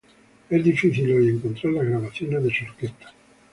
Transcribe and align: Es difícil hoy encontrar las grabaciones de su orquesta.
Es 0.49 0.63
difícil 0.63 1.11
hoy 1.13 1.29
encontrar 1.29 1.73
las 1.73 1.85
grabaciones 1.85 2.41
de 2.43 2.49
su 2.51 2.65
orquesta. 2.65 3.13